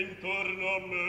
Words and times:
intorno 0.00 0.76
a 0.76 0.78
me. 0.86 1.07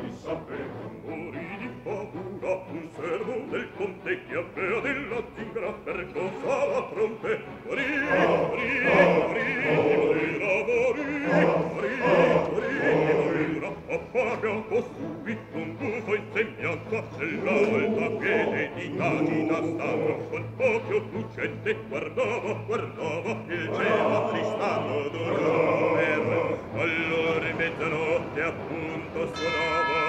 di 0.00 0.12
sapere 0.22 0.68
muri 1.04 1.46
di 1.58 1.68
paura 1.82 2.52
un 2.72 2.88
servo 2.96 3.34
del 3.50 3.68
conte 3.76 4.18
che 4.26 4.34
avea 4.36 4.80
della 4.80 5.22
zingra 5.34 5.72
per 5.84 6.06
cosa 6.12 6.64
la 6.66 6.82
trompe 6.92 7.40
muri 7.66 7.84
muri 7.84 8.68
muri 8.86 9.18
muri 9.24 9.44
muri 9.76 10.24
muri 10.40 11.04
muri 11.70 11.90
muri 12.00 12.68
appaga 13.90 14.50
o 14.50 14.82
subito 14.94 15.56
un 15.56 15.76
gufo 15.76 16.14
in 16.14 16.24
sembianza 16.32 17.02
della 17.18 17.52
volta 17.70 18.06
che 18.24 18.34
le 18.50 18.70
ditadina 18.76 19.56
stanno 19.56 20.16
col 20.30 20.44
pochio 20.56 20.98
lucente 21.10 21.76
guardava 21.88 22.52
guardava 22.66 23.30
il 23.48 23.70
cielo 23.74 24.28
tristano 24.30 25.08
d'oro 25.08 25.59
appunto 28.50 29.32
suonava 29.34 29.99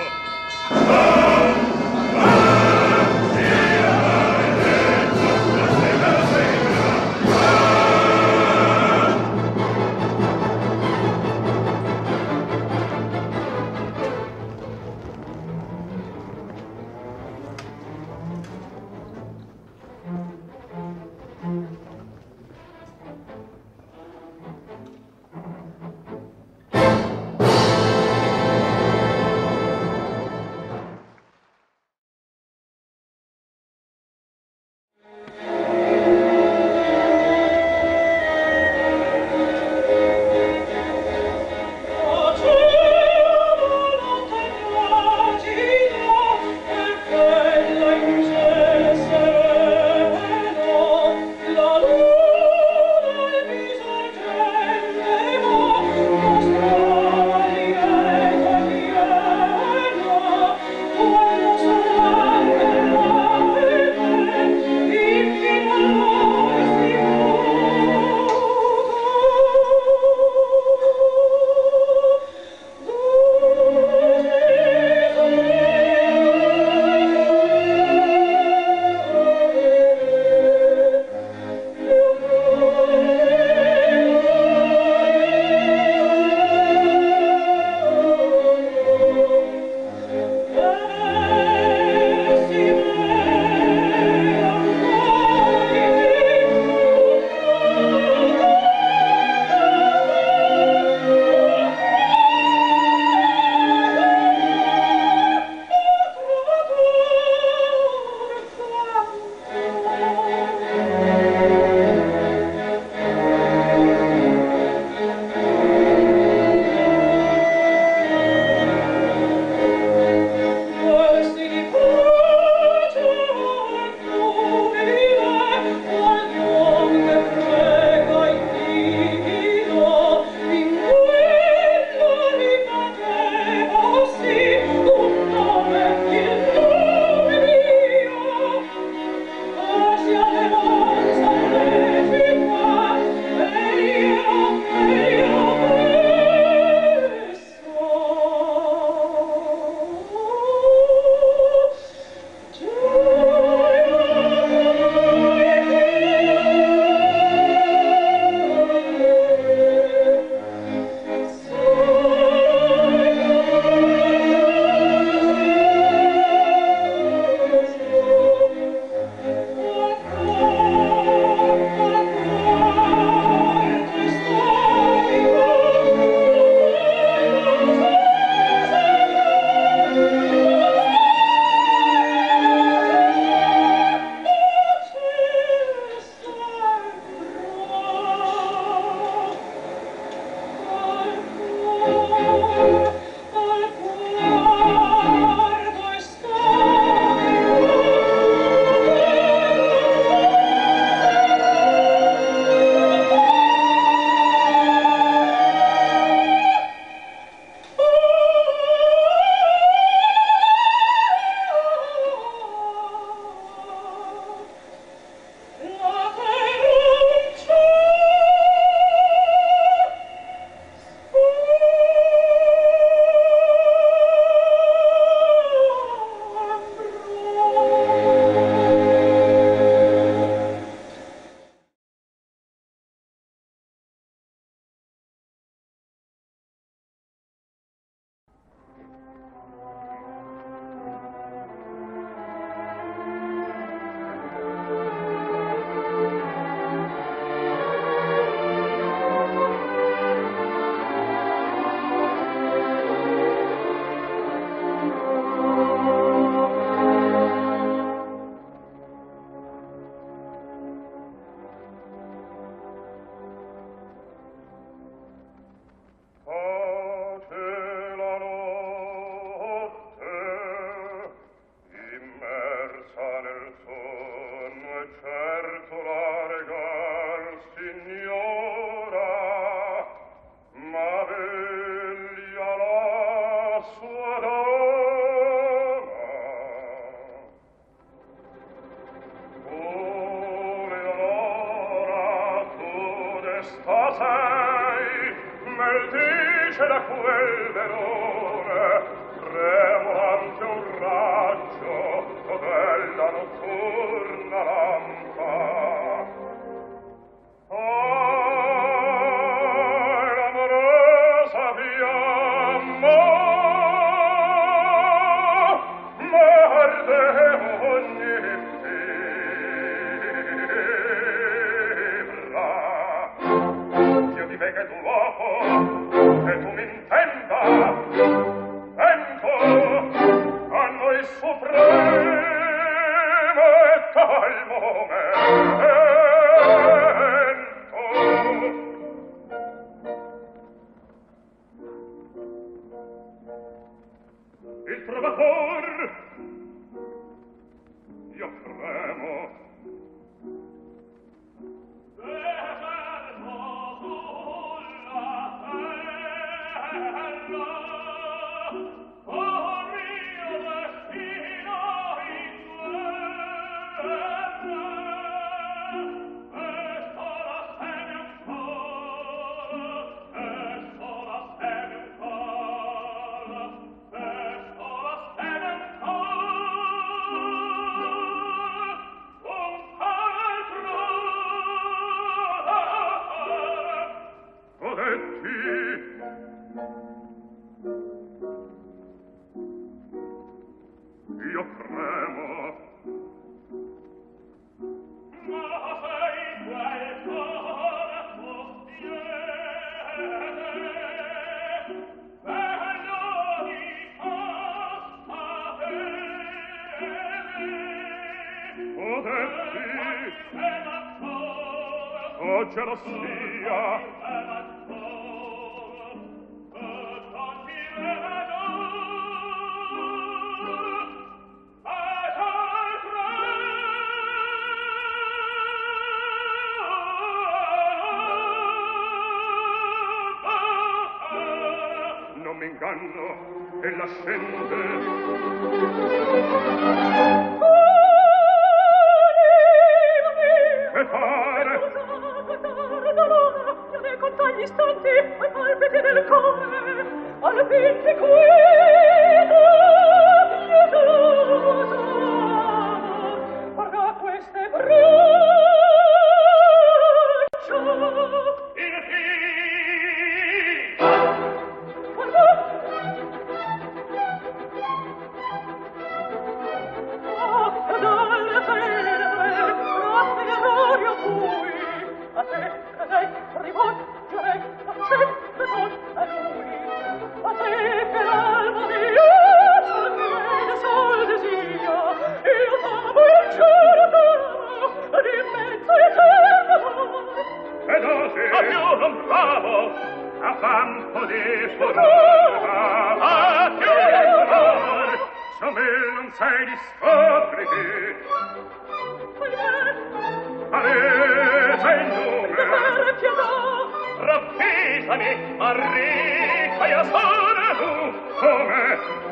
Oh, 412.73 413.00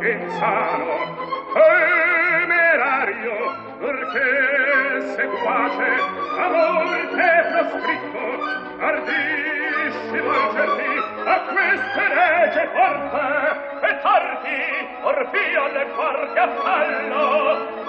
insano 0.01 1.17
temerario 1.53 3.37
perché 3.79 5.01
seguace 5.15 5.89
a 6.37 6.47
volte 6.47 7.27
proscritto 7.51 8.23
ardissimo 8.79 10.31
incertì 10.45 10.93
a 11.25 11.39
queste 11.51 12.03
rege 12.07 12.63
forte 12.73 13.25
e 13.87 13.99
tardi 14.01 14.61
orfio 15.01 15.67
le 15.73 15.85
porte 15.95 16.39
a 16.39 16.49
fallo 16.63 17.27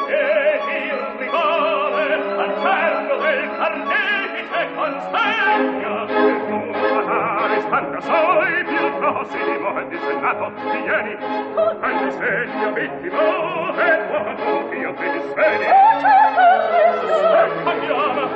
e 0.09 0.61
il 0.87 0.99
rigore 1.19 2.15
al 2.15 2.53
ferro 2.63 3.17
del 3.19 3.51
carnefice 3.57 4.69
consente 4.75 5.80
parlare 7.05 7.61
stanca 7.61 8.01
sei 8.01 8.65
più 8.65 8.99
prossimo 8.99 9.75
al 9.75 9.89
disegnato 9.89 10.53
vieni 10.55 11.17
al 11.81 12.05
disegno 12.05 12.73
vittimo 12.73 13.75
e 13.77 14.07
quando 14.09 14.75
io 14.75 14.95
ti 14.95 15.11
disveni 15.11 15.65
se 17.09 17.63
cambiava 17.65 18.29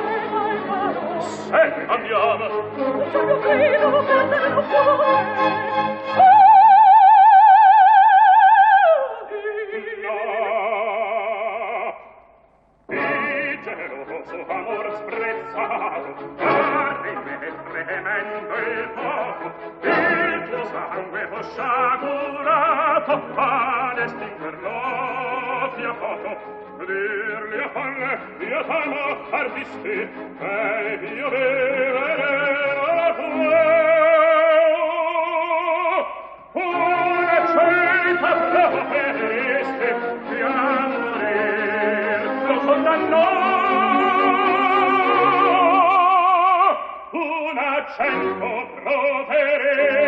se 1.19 1.85
cambiava 1.85 2.47
se 2.79 4.13
cambiava 4.55 5.64
folle 27.85 28.19
io 28.39 28.63
sono 28.63 29.27
artisti 29.29 29.89
e 29.89 30.99
io 31.15 31.29
vivere 31.29 32.31
la 32.95 33.13
tua 33.15 33.63
una 36.53 37.39
scelta 37.47 38.31
proprio 38.33 38.85
per 38.89 39.15
este 39.61 39.87
piangere 40.29 42.23
lo 42.47 42.55
condannò 42.59 43.23
una 47.11 47.85
cento 47.95 48.49
provereste 48.83 50.04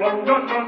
London 0.00 0.59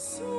So 0.00 0.29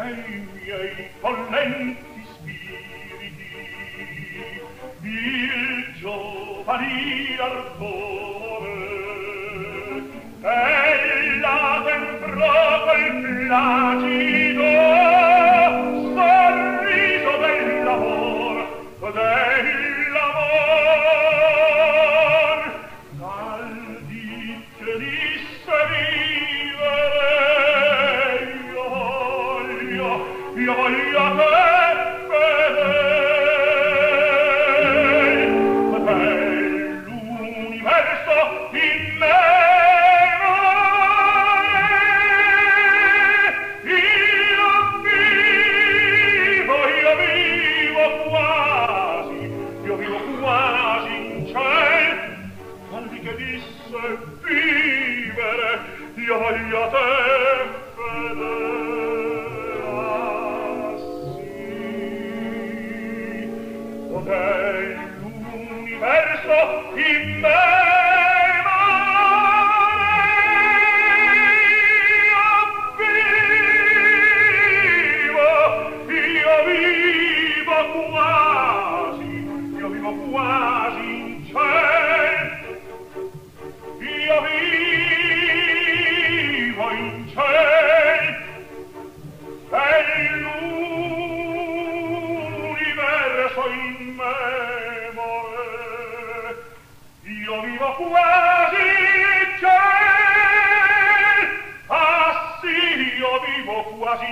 ai 0.00 0.46
miei 0.52 1.08
collenti 1.20 2.26
spiriti 2.34 3.46
il 5.02 5.94
giovani 6.00 7.36
ardore. 7.38 8.74
Ella 10.42 11.82
temprò 11.84 12.84
col 12.84 13.06
plagio 13.46 14.43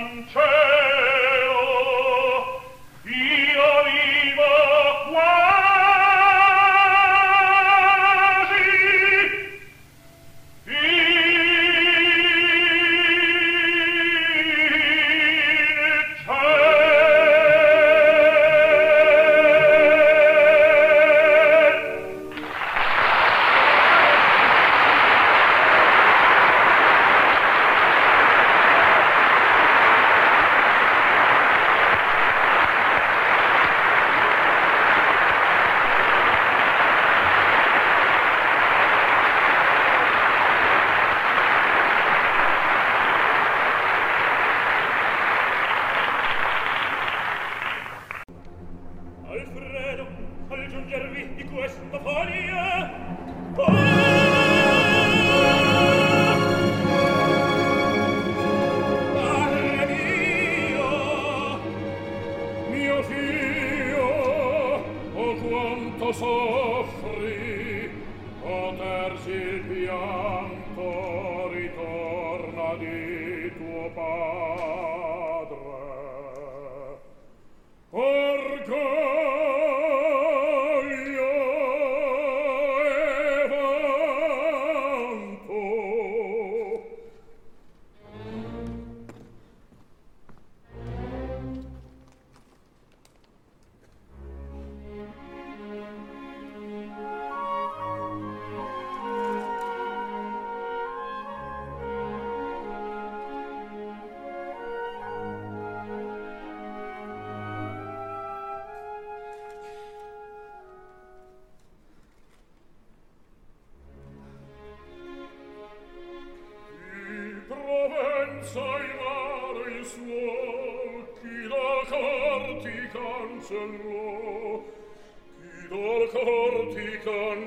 and 0.03 0.42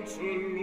zu 0.07 0.56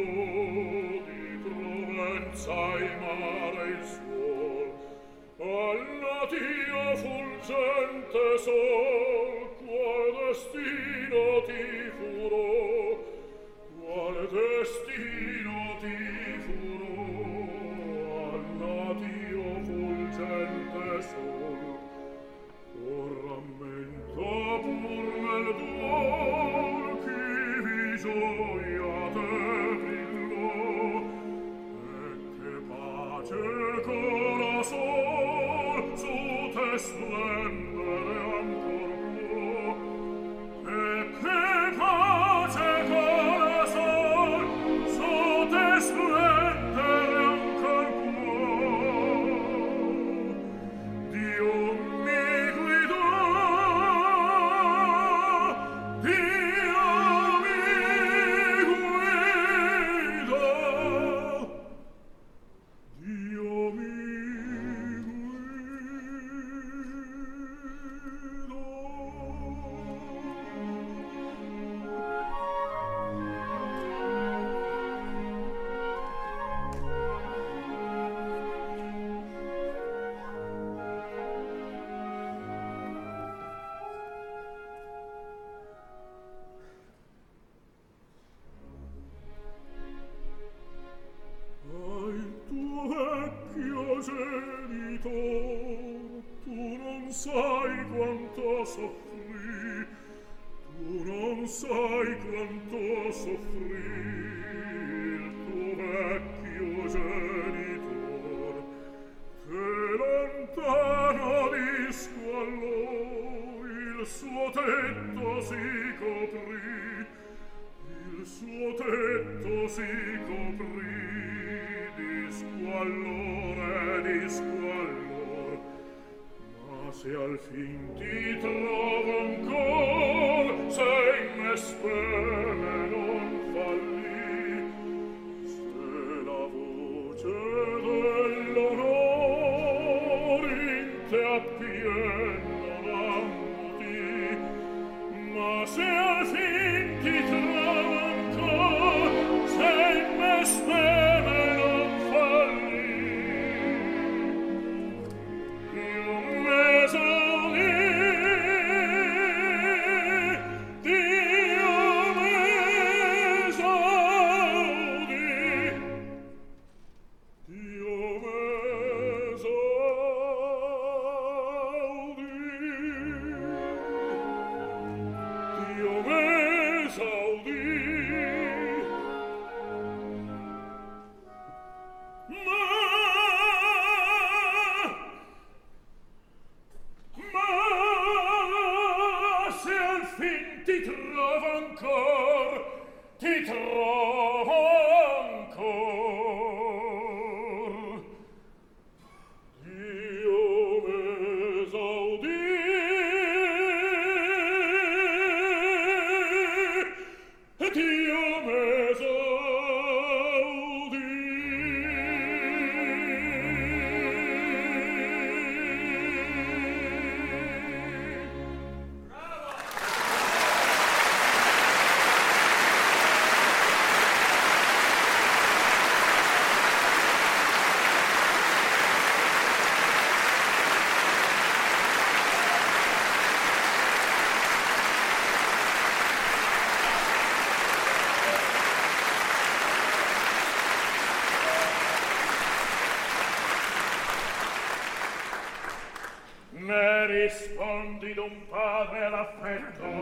d'un 248.15 248.30
padre 248.52 249.10
l'affetto 249.11 249.93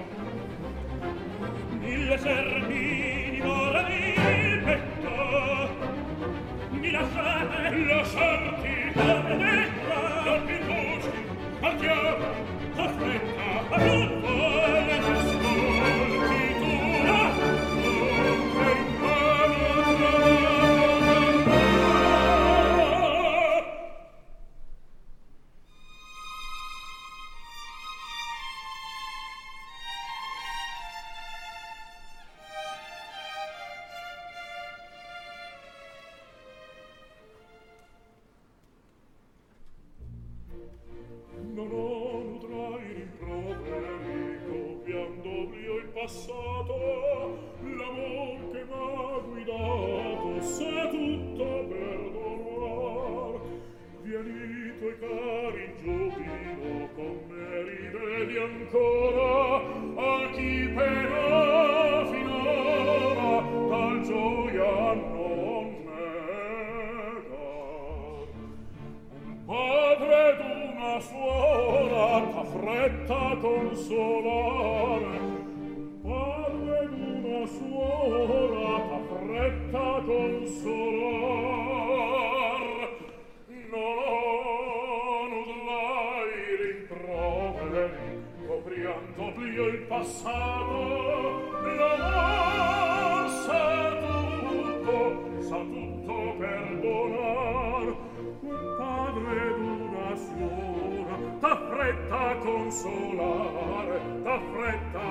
a 102.32 102.36
consolare 102.36 104.00
t'affretta 104.24 105.06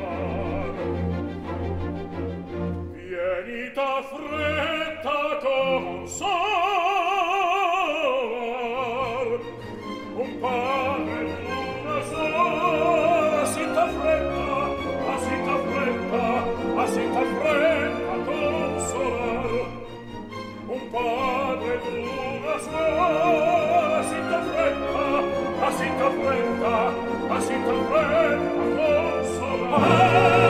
Vieni 2.92 3.72
t'affretta 3.72 5.12
a 5.30 5.36
consolare 5.36 6.53
Asita 25.66 26.06
fredda, 26.20 26.76
asita 27.36 27.72
fredda, 27.88 28.34
consolare. 28.76 30.43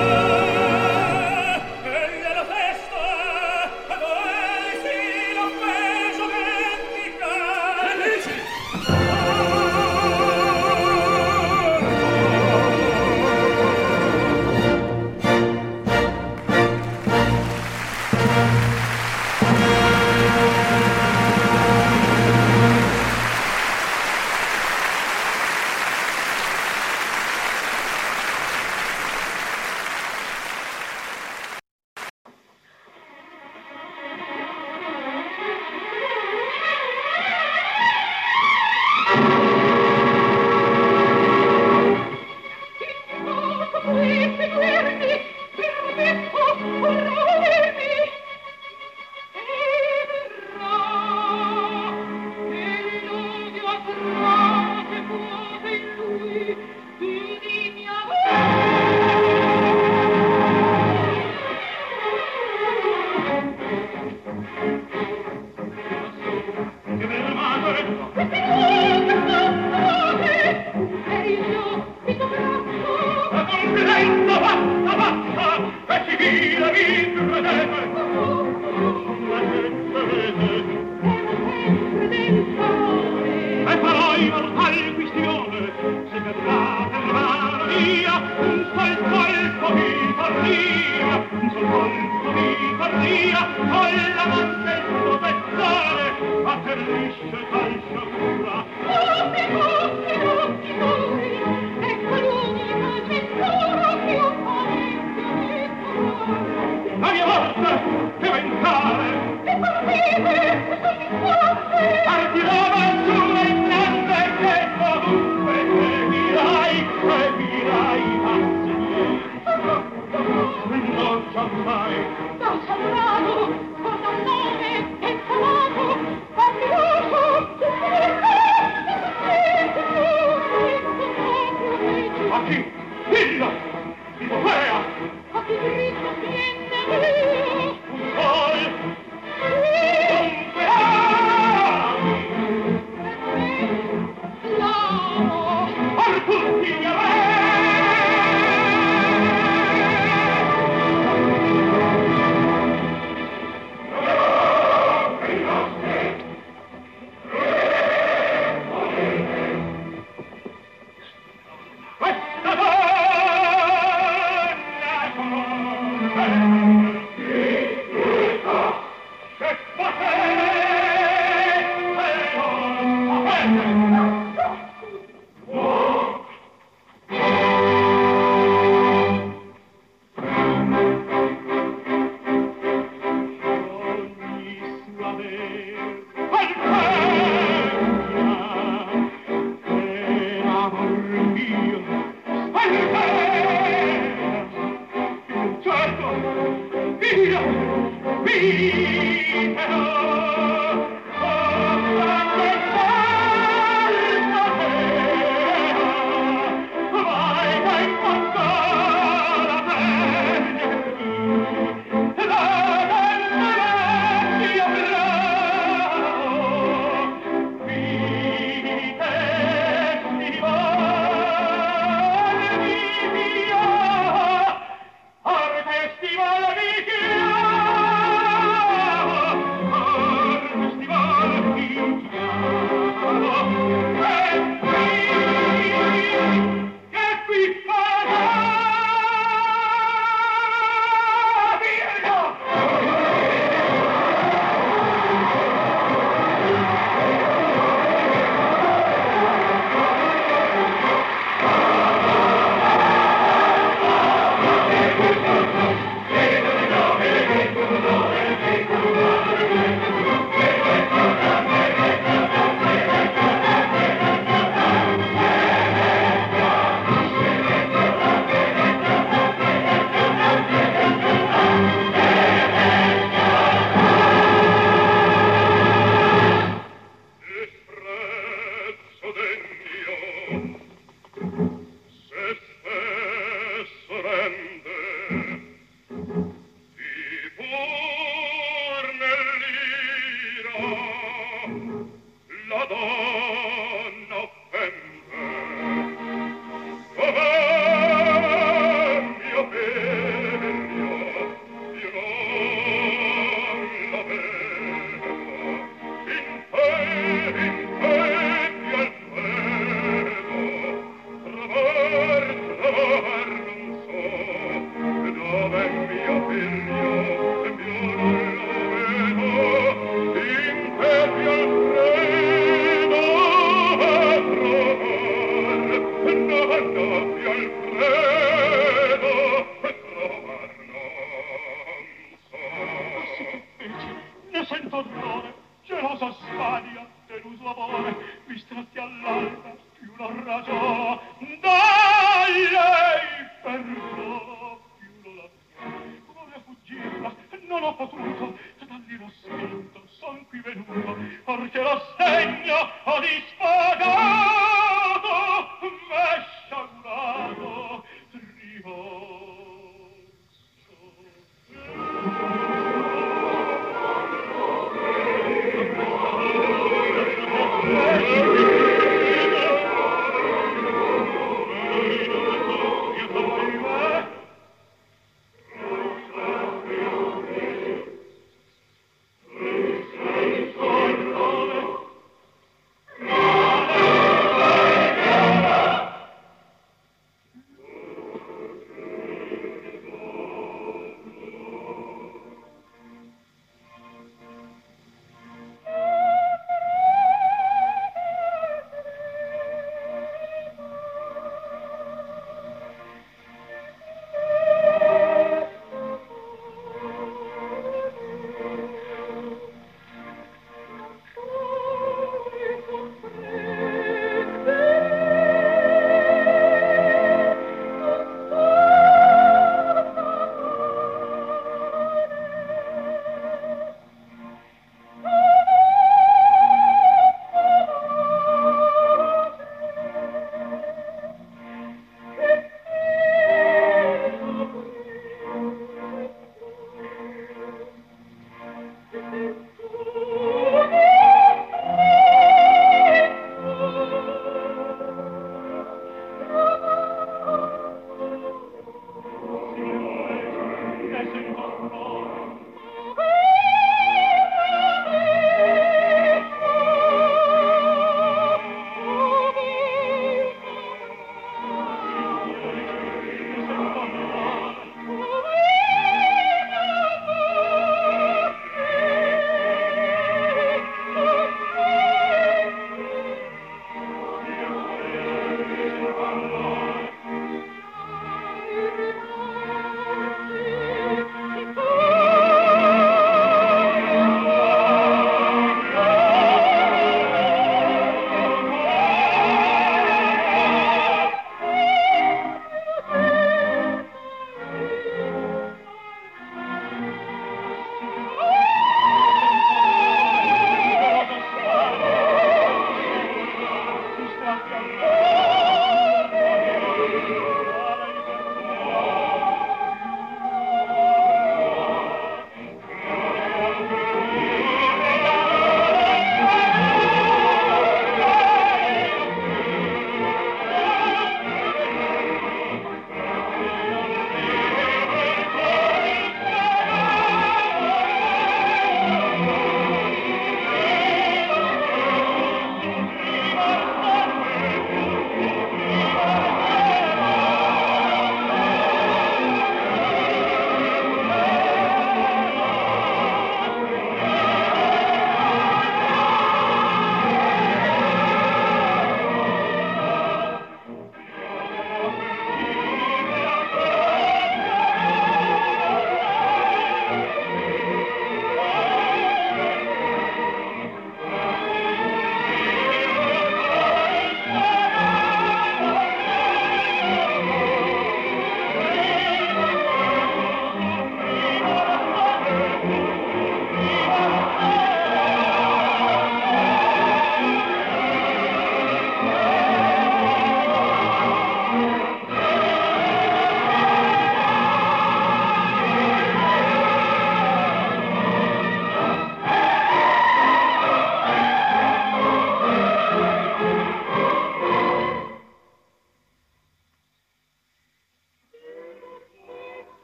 son 350.14 350.24
qui 350.30 350.40
venuto 350.40 350.96
or 351.26 351.38
lo 351.38 351.82
segno 351.98 352.58
o 352.84 353.00
dis 353.00 353.33